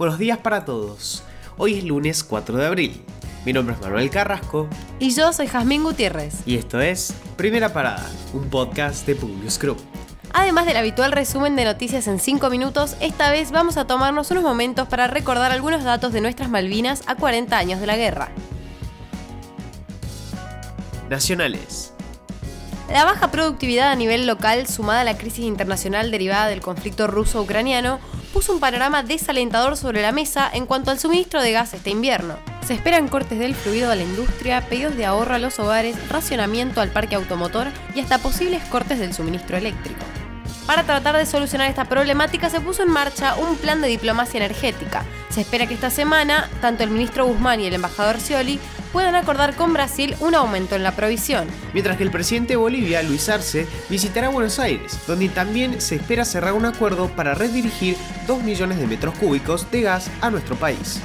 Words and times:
Buenos 0.00 0.18
días 0.18 0.38
para 0.38 0.64
todos. 0.64 1.22
Hoy 1.58 1.74
es 1.74 1.84
lunes 1.84 2.24
4 2.24 2.56
de 2.56 2.66
abril. 2.66 3.02
Mi 3.44 3.52
nombre 3.52 3.74
es 3.74 3.82
Manuel 3.82 4.08
Carrasco. 4.08 4.66
Y 4.98 5.10
yo 5.10 5.30
soy 5.34 5.46
Jazmín 5.46 5.82
Gutiérrez. 5.82 6.36
Y 6.46 6.56
esto 6.56 6.80
es 6.80 7.12
Primera 7.36 7.74
Parada, 7.74 8.10
un 8.32 8.48
podcast 8.48 9.06
de 9.06 9.14
Publius 9.14 9.58
Group. 9.58 9.76
Además 10.32 10.64
del 10.64 10.78
habitual 10.78 11.12
resumen 11.12 11.54
de 11.54 11.66
noticias 11.66 12.06
en 12.06 12.18
5 12.18 12.48
minutos, 12.48 12.96
esta 13.02 13.30
vez 13.30 13.50
vamos 13.50 13.76
a 13.76 13.86
tomarnos 13.86 14.30
unos 14.30 14.42
momentos 14.42 14.88
para 14.88 15.06
recordar 15.06 15.52
algunos 15.52 15.84
datos 15.84 16.14
de 16.14 16.22
nuestras 16.22 16.48
Malvinas 16.48 17.02
a 17.04 17.16
40 17.16 17.58
años 17.58 17.78
de 17.78 17.86
la 17.86 17.98
guerra. 17.98 18.30
Nacionales. 21.10 21.92
La 22.88 23.04
baja 23.04 23.30
productividad 23.30 23.90
a 23.90 23.96
nivel 23.96 24.26
local, 24.26 24.66
sumada 24.66 25.02
a 25.02 25.04
la 25.04 25.18
crisis 25.18 25.44
internacional 25.44 26.10
derivada 26.10 26.46
del 26.46 26.62
conflicto 26.62 27.06
ruso-ucraniano, 27.06 28.00
puso 28.32 28.52
un 28.52 28.60
panorama 28.60 29.02
desalentador 29.02 29.76
sobre 29.76 30.02
la 30.02 30.12
mesa 30.12 30.48
en 30.52 30.66
cuanto 30.66 30.90
al 30.90 30.98
suministro 30.98 31.42
de 31.42 31.52
gas 31.52 31.74
este 31.74 31.90
invierno. 31.90 32.36
Se 32.66 32.74
esperan 32.74 33.08
cortes 33.08 33.38
del 33.38 33.54
fluido 33.54 33.90
a 33.90 33.96
la 33.96 34.02
industria, 34.02 34.66
pedidos 34.68 34.96
de 34.96 35.06
ahorro 35.06 35.34
a 35.34 35.38
los 35.38 35.58
hogares, 35.58 35.96
racionamiento 36.08 36.80
al 36.80 36.90
parque 36.90 37.16
automotor 37.16 37.68
y 37.94 38.00
hasta 38.00 38.18
posibles 38.18 38.62
cortes 38.64 38.98
del 38.98 39.12
suministro 39.12 39.56
eléctrico. 39.56 40.00
Para 40.66 40.84
tratar 40.84 41.16
de 41.16 41.26
solucionar 41.26 41.68
esta 41.68 41.84
problemática 41.84 42.48
se 42.48 42.60
puso 42.60 42.82
en 42.82 42.90
marcha 42.90 43.34
un 43.36 43.56
plan 43.56 43.80
de 43.80 43.88
diplomacia 43.88 44.38
energética. 44.38 45.04
Se 45.28 45.40
espera 45.40 45.66
que 45.66 45.74
esta 45.74 45.90
semana, 45.90 46.48
tanto 46.60 46.84
el 46.84 46.90
ministro 46.90 47.26
Guzmán 47.26 47.60
y 47.60 47.66
el 47.66 47.74
embajador 47.74 48.20
Scioli 48.20 48.60
puedan 48.92 49.14
acordar 49.14 49.54
con 49.54 49.72
Brasil 49.72 50.16
un 50.20 50.34
aumento 50.34 50.76
en 50.76 50.82
la 50.82 50.92
provisión. 50.92 51.46
Mientras 51.72 51.96
que 51.96 52.02
el 52.02 52.10
presidente 52.10 52.54
de 52.54 52.56
Bolivia, 52.56 53.02
Luis 53.02 53.28
Arce, 53.28 53.66
visitará 53.88 54.28
Buenos 54.28 54.58
Aires, 54.58 54.98
donde 55.06 55.28
también 55.28 55.80
se 55.80 55.96
espera 55.96 56.24
cerrar 56.24 56.52
un 56.52 56.64
acuerdo 56.64 57.08
para 57.08 57.34
redirigir 57.34 57.96
2 58.26 58.42
millones 58.42 58.78
de 58.78 58.86
metros 58.86 59.14
cúbicos 59.18 59.70
de 59.70 59.82
gas 59.82 60.10
a 60.20 60.30
nuestro 60.30 60.56
país. 60.56 61.00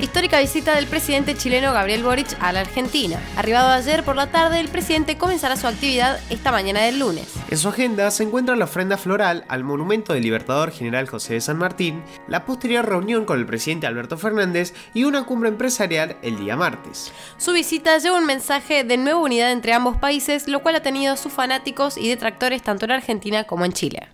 Histórica 0.00 0.40
visita 0.40 0.74
del 0.74 0.86
presidente 0.86 1.36
chileno 1.36 1.74
Gabriel 1.74 2.02
Boric 2.02 2.34
a 2.40 2.52
la 2.52 2.60
Argentina. 2.60 3.20
Arribado 3.36 3.68
ayer 3.68 4.02
por 4.02 4.16
la 4.16 4.30
tarde, 4.30 4.58
el 4.58 4.70
presidente 4.70 5.18
comenzará 5.18 5.58
su 5.58 5.66
actividad 5.66 6.18
esta 6.30 6.50
mañana 6.50 6.80
del 6.80 6.98
lunes. 6.98 7.34
En 7.50 7.58
su 7.58 7.68
agenda 7.68 8.10
se 8.10 8.22
encuentra 8.22 8.56
la 8.56 8.64
ofrenda 8.64 8.96
floral 8.96 9.44
al 9.48 9.62
monumento 9.62 10.14
del 10.14 10.22
Libertador 10.22 10.70
General 10.70 11.06
José 11.06 11.34
de 11.34 11.42
San 11.42 11.58
Martín, 11.58 12.02
la 12.28 12.46
posterior 12.46 12.88
reunión 12.88 13.26
con 13.26 13.38
el 13.38 13.44
presidente 13.44 13.86
Alberto 13.86 14.16
Fernández 14.16 14.72
y 14.94 15.04
una 15.04 15.24
cumbre 15.24 15.50
empresarial 15.50 16.16
el 16.22 16.38
día 16.38 16.56
martes. 16.56 17.12
Su 17.36 17.52
visita 17.52 17.98
lleva 17.98 18.16
un 18.16 18.26
mensaje 18.26 18.84
de 18.84 18.96
nueva 18.96 19.20
unidad 19.20 19.52
entre 19.52 19.74
ambos 19.74 19.98
países, 19.98 20.48
lo 20.48 20.62
cual 20.62 20.76
ha 20.76 20.82
tenido 20.82 21.14
sus 21.18 21.32
fanáticos 21.32 21.98
y 21.98 22.08
detractores 22.08 22.62
tanto 22.62 22.86
en 22.86 22.92
Argentina 22.92 23.44
como 23.44 23.66
en 23.66 23.74
Chile. 23.74 24.08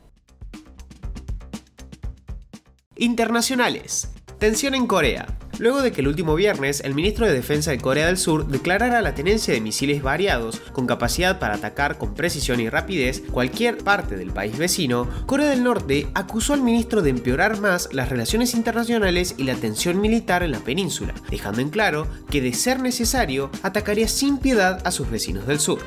Internacionales. 2.97 4.11
Tensión 4.39 4.75
en 4.75 4.87
Corea. 4.87 5.27
Luego 5.59 5.83
de 5.83 5.93
que 5.93 6.01
el 6.01 6.09
último 6.09 6.35
viernes 6.35 6.81
el 6.85 6.95
ministro 6.95 7.27
de 7.27 7.33
Defensa 7.33 7.71
de 7.71 7.79
Corea 7.79 8.07
del 8.07 8.19
Sur 8.19 8.47
declarara 8.47 9.01
la 9.01 9.15
tenencia 9.15 9.55
de 9.55 9.61
misiles 9.61 10.03
variados 10.03 10.61
con 10.73 10.87
capacidad 10.87 11.39
para 11.39 11.55
atacar 11.55 11.99
con 11.99 12.15
precisión 12.15 12.61
y 12.61 12.69
rapidez 12.69 13.23
cualquier 13.31 13.79
parte 13.79 14.17
del 14.17 14.31
país 14.31 14.59
vecino, 14.59 15.09
Corea 15.27 15.51
del 15.51 15.65
Norte 15.65 16.09
acusó 16.15 16.53
al 16.53 16.63
ministro 16.63 17.03
de 17.03 17.11
empeorar 17.11 17.61
más 17.61 17.89
las 17.93 18.09
relaciones 18.09 18.55
internacionales 18.55 19.35
y 19.39 19.45
la 19.45 19.55
tensión 19.55 20.01
militar 20.01 20.43
en 20.43 20.53
la 20.53 20.61
península, 20.61 21.15
dejando 21.31 21.61
en 21.61 21.71
claro 21.71 22.07
que 22.31 22.41
de 22.41 22.53
ser 22.53 22.81
necesario 22.81 23.51
atacaría 23.63 24.09
sin 24.09 24.39
piedad 24.39 24.81
a 24.85 24.91
sus 24.91 25.11
vecinos 25.11 25.47
del 25.47 25.61
sur. 25.61 25.79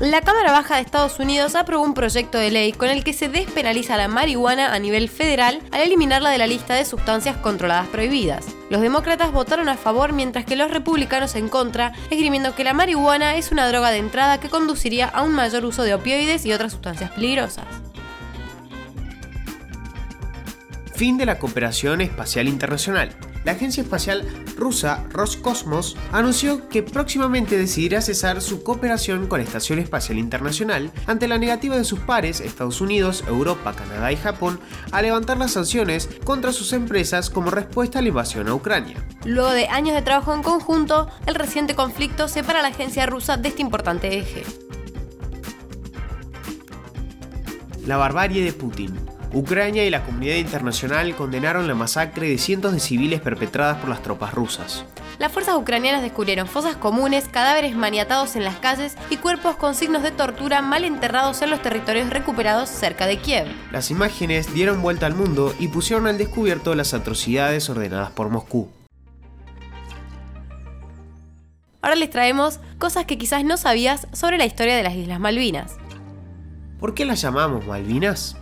La 0.00 0.22
Cámara 0.22 0.50
Baja 0.50 0.76
de 0.76 0.80
Estados 0.80 1.18
Unidos 1.18 1.54
aprobó 1.54 1.84
un 1.84 1.92
proyecto 1.92 2.38
de 2.38 2.50
ley 2.50 2.72
con 2.72 2.88
el 2.88 3.04
que 3.04 3.12
se 3.12 3.28
despenaliza 3.28 3.98
la 3.98 4.08
marihuana 4.08 4.72
a 4.72 4.78
nivel 4.78 5.10
federal 5.10 5.60
al 5.72 5.82
eliminarla 5.82 6.30
de 6.30 6.38
la 6.38 6.46
lista 6.46 6.72
de 6.74 6.86
sustancias 6.86 7.36
controladas 7.36 7.86
prohibidas. 7.88 8.46
Los 8.70 8.80
demócratas 8.80 9.30
votaron 9.30 9.68
a 9.68 9.76
favor 9.76 10.14
mientras 10.14 10.46
que 10.46 10.56
los 10.56 10.70
republicanos 10.70 11.34
en 11.34 11.50
contra, 11.50 11.92
esgrimiendo 12.08 12.54
que 12.54 12.64
la 12.64 12.72
marihuana 12.72 13.36
es 13.36 13.52
una 13.52 13.68
droga 13.68 13.90
de 13.90 13.98
entrada 13.98 14.40
que 14.40 14.48
conduciría 14.48 15.06
a 15.06 15.20
un 15.20 15.34
mayor 15.34 15.66
uso 15.66 15.82
de 15.82 15.92
opioides 15.92 16.46
y 16.46 16.54
otras 16.54 16.72
sustancias 16.72 17.10
peligrosas. 17.10 17.66
Fin 20.94 21.18
de 21.18 21.26
la 21.26 21.38
cooperación 21.38 22.00
espacial 22.00 22.48
internacional 22.48 23.14
la 23.44 23.52
agencia 23.52 23.82
espacial 23.82 24.24
rusa 24.60 25.04
Roscosmos 25.10 25.96
anunció 26.12 26.68
que 26.68 26.82
próximamente 26.82 27.58
decidirá 27.58 28.00
cesar 28.00 28.40
su 28.40 28.62
cooperación 28.62 29.26
con 29.26 29.40
la 29.40 29.44
Estación 29.44 29.78
Espacial 29.78 30.18
Internacional 30.18 30.92
ante 31.06 31.26
la 31.26 31.38
negativa 31.38 31.76
de 31.76 31.84
sus 31.84 31.98
pares 32.00 32.40
Estados 32.40 32.80
Unidos, 32.80 33.24
Europa, 33.26 33.72
Canadá 33.72 34.12
y 34.12 34.16
Japón 34.16 34.60
a 34.92 35.02
levantar 35.02 35.38
las 35.38 35.52
sanciones 35.52 36.08
contra 36.24 36.52
sus 36.52 36.72
empresas 36.72 37.30
como 37.30 37.50
respuesta 37.50 37.98
a 37.98 38.02
la 38.02 38.08
invasión 38.08 38.48
a 38.48 38.54
Ucrania. 38.54 39.04
Luego 39.24 39.50
de 39.50 39.66
años 39.68 39.94
de 39.94 40.02
trabajo 40.02 40.34
en 40.34 40.42
conjunto, 40.42 41.08
el 41.26 41.34
reciente 41.34 41.74
conflicto 41.74 42.28
separa 42.28 42.60
a 42.60 42.62
la 42.62 42.68
agencia 42.68 43.06
rusa 43.06 43.36
de 43.36 43.48
este 43.48 43.62
importante 43.62 44.18
eje. 44.18 44.44
La 47.86 47.96
barbarie 47.96 48.44
de 48.44 48.52
Putin. 48.52 49.09
Ucrania 49.32 49.84
y 49.84 49.90
la 49.90 50.02
comunidad 50.02 50.34
internacional 50.36 51.14
condenaron 51.14 51.68
la 51.68 51.76
masacre 51.76 52.28
de 52.28 52.36
cientos 52.36 52.72
de 52.72 52.80
civiles 52.80 53.20
perpetradas 53.20 53.78
por 53.78 53.88
las 53.88 54.02
tropas 54.02 54.34
rusas. 54.34 54.84
Las 55.20 55.30
fuerzas 55.30 55.54
ucranianas 55.56 56.02
descubrieron 56.02 56.48
fosas 56.48 56.74
comunes, 56.74 57.28
cadáveres 57.28 57.76
maniatados 57.76 58.34
en 58.34 58.42
las 58.42 58.56
calles 58.56 58.96
y 59.08 59.18
cuerpos 59.18 59.54
con 59.54 59.76
signos 59.76 60.02
de 60.02 60.10
tortura 60.10 60.62
mal 60.62 60.84
enterrados 60.84 61.42
en 61.42 61.50
los 61.50 61.62
territorios 61.62 62.10
recuperados 62.10 62.68
cerca 62.68 63.06
de 63.06 63.18
Kiev. 63.18 63.46
Las 63.70 63.92
imágenes 63.92 64.52
dieron 64.52 64.82
vuelta 64.82 65.06
al 65.06 65.14
mundo 65.14 65.54
y 65.60 65.68
pusieron 65.68 66.08
al 66.08 66.18
descubierto 66.18 66.74
las 66.74 66.92
atrocidades 66.92 67.70
ordenadas 67.70 68.10
por 68.10 68.30
Moscú. 68.30 68.68
Ahora 71.82 71.94
les 71.94 72.10
traemos 72.10 72.58
cosas 72.78 73.04
que 73.04 73.16
quizás 73.16 73.44
no 73.44 73.56
sabías 73.56 74.08
sobre 74.12 74.38
la 74.38 74.44
historia 74.44 74.76
de 74.76 74.82
las 74.82 74.94
Islas 74.94 75.20
Malvinas. 75.20 75.76
¿Por 76.78 76.94
qué 76.94 77.04
las 77.04 77.20
llamamos 77.20 77.66
Malvinas? 77.66 78.39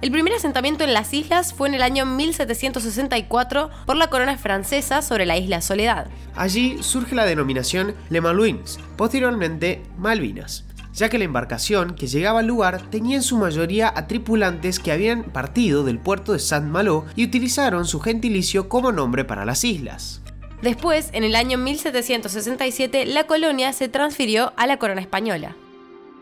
El 0.00 0.12
primer 0.12 0.32
asentamiento 0.32 0.84
en 0.84 0.94
las 0.94 1.12
islas 1.12 1.52
fue 1.52 1.66
en 1.66 1.74
el 1.74 1.82
año 1.82 2.06
1764 2.06 3.70
por 3.84 3.96
la 3.96 4.08
corona 4.08 4.38
francesa 4.38 5.02
sobre 5.02 5.26
la 5.26 5.36
isla 5.36 5.60
Soledad. 5.60 6.06
Allí 6.36 6.76
surge 6.82 7.16
la 7.16 7.24
denominación 7.24 7.96
Le 8.08 8.20
Malouins, 8.20 8.78
posteriormente 8.96 9.82
Malvinas, 9.98 10.64
ya 10.94 11.08
que 11.08 11.18
la 11.18 11.24
embarcación 11.24 11.96
que 11.96 12.06
llegaba 12.06 12.40
al 12.40 12.46
lugar 12.46 12.80
tenía 12.90 13.16
en 13.16 13.24
su 13.24 13.38
mayoría 13.38 13.92
a 13.94 14.06
tripulantes 14.06 14.78
que 14.78 14.92
habían 14.92 15.24
partido 15.24 15.82
del 15.82 15.98
puerto 15.98 16.32
de 16.32 16.38
Saint-Malo 16.38 17.04
y 17.16 17.24
utilizaron 17.24 17.84
su 17.84 17.98
gentilicio 17.98 18.68
como 18.68 18.92
nombre 18.92 19.24
para 19.24 19.44
las 19.44 19.64
islas. 19.64 20.22
Después, 20.62 21.10
en 21.12 21.24
el 21.24 21.34
año 21.34 21.58
1767, 21.58 23.04
la 23.06 23.24
colonia 23.24 23.72
se 23.72 23.88
transfirió 23.88 24.52
a 24.56 24.68
la 24.68 24.76
corona 24.76 25.00
española. 25.00 25.56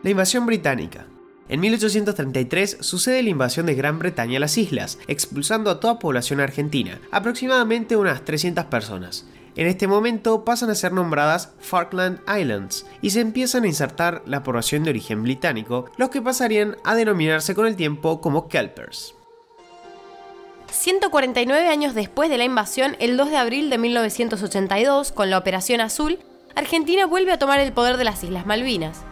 La 0.02 0.10
invasión 0.10 0.46
británica. 0.46 1.06
En 1.48 1.60
1833 1.60 2.78
sucede 2.80 3.22
la 3.22 3.30
invasión 3.30 3.66
de 3.66 3.74
Gran 3.74 4.00
Bretaña 4.00 4.38
a 4.38 4.40
las 4.40 4.58
islas, 4.58 4.98
expulsando 5.06 5.70
a 5.70 5.78
toda 5.78 6.00
población 6.00 6.40
argentina, 6.40 7.00
aproximadamente 7.12 7.96
unas 7.96 8.24
300 8.24 8.64
personas. 8.64 9.26
En 9.54 9.68
este 9.68 9.86
momento 9.86 10.44
pasan 10.44 10.70
a 10.70 10.74
ser 10.74 10.92
nombradas 10.92 11.52
Falkland 11.60 12.20
Islands 12.28 12.84
y 13.00 13.10
se 13.10 13.20
empiezan 13.20 13.64
a 13.64 13.68
insertar 13.68 14.22
la 14.26 14.42
población 14.42 14.84
de 14.84 14.90
origen 14.90 15.22
británico, 15.22 15.86
los 15.96 16.10
que 16.10 16.20
pasarían 16.20 16.76
a 16.84 16.94
denominarse 16.94 17.54
con 17.54 17.66
el 17.66 17.76
tiempo 17.76 18.20
como 18.20 18.48
Kelpers. 18.48 19.14
149 20.70 21.68
años 21.68 21.94
después 21.94 22.28
de 22.28 22.38
la 22.38 22.44
invasión, 22.44 22.96
el 22.98 23.16
2 23.16 23.30
de 23.30 23.36
abril 23.36 23.70
de 23.70 23.78
1982, 23.78 25.12
con 25.12 25.30
la 25.30 25.38
Operación 25.38 25.80
Azul, 25.80 26.18
Argentina 26.54 27.06
vuelve 27.06 27.32
a 27.32 27.38
tomar 27.38 27.60
el 27.60 27.72
poder 27.72 27.96
de 27.96 28.04
las 28.04 28.22
Islas 28.24 28.46
Malvinas. 28.46 29.04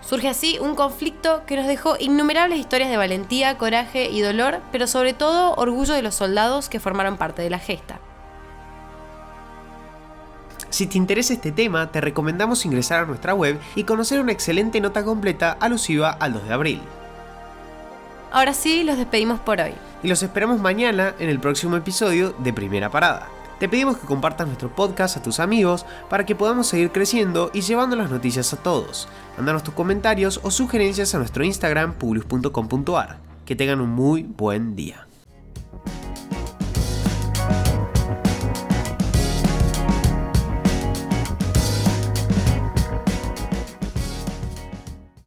Surge 0.00 0.28
así 0.28 0.58
un 0.60 0.74
conflicto 0.74 1.42
que 1.46 1.56
nos 1.56 1.66
dejó 1.66 1.96
innumerables 1.98 2.58
historias 2.58 2.88
de 2.88 2.96
valentía, 2.96 3.58
coraje 3.58 4.08
y 4.10 4.20
dolor, 4.20 4.60
pero 4.72 4.86
sobre 4.86 5.12
todo 5.12 5.54
orgullo 5.54 5.94
de 5.94 6.02
los 6.02 6.14
soldados 6.14 6.68
que 6.68 6.80
formaron 6.80 7.16
parte 7.16 7.42
de 7.42 7.50
la 7.50 7.58
gesta. 7.58 8.00
Si 10.70 10.86
te 10.86 10.98
interesa 10.98 11.32
este 11.32 11.50
tema, 11.50 11.90
te 11.90 12.00
recomendamos 12.00 12.64
ingresar 12.64 13.02
a 13.02 13.06
nuestra 13.06 13.34
web 13.34 13.58
y 13.74 13.84
conocer 13.84 14.20
una 14.20 14.32
excelente 14.32 14.80
nota 14.80 15.04
completa 15.04 15.56
alusiva 15.60 16.10
al 16.10 16.34
2 16.34 16.48
de 16.48 16.54
abril. 16.54 16.82
Ahora 18.30 18.52
sí, 18.52 18.84
los 18.84 18.98
despedimos 18.98 19.40
por 19.40 19.60
hoy. 19.60 19.72
Y 20.02 20.08
los 20.08 20.22
esperamos 20.22 20.60
mañana 20.60 21.14
en 21.18 21.30
el 21.30 21.40
próximo 21.40 21.76
episodio 21.76 22.34
de 22.38 22.52
Primera 22.52 22.90
Parada. 22.90 23.28
Te 23.58 23.68
pedimos 23.68 23.96
que 23.96 24.06
compartas 24.06 24.46
nuestro 24.46 24.74
podcast 24.74 25.16
a 25.16 25.22
tus 25.22 25.40
amigos 25.40 25.84
para 26.08 26.24
que 26.24 26.36
podamos 26.36 26.68
seguir 26.68 26.92
creciendo 26.92 27.50
y 27.52 27.62
llevando 27.62 27.96
las 27.96 28.10
noticias 28.10 28.52
a 28.52 28.56
todos. 28.56 29.08
Mándanos 29.36 29.64
tus 29.64 29.74
comentarios 29.74 30.40
o 30.44 30.50
sugerencias 30.52 31.14
a 31.14 31.18
nuestro 31.18 31.44
Instagram 31.44 31.94
publius.com.ar. 31.94 33.18
Que 33.44 33.56
tengan 33.56 33.80
un 33.80 33.90
muy 33.90 34.22
buen 34.22 34.76
día. 34.76 35.07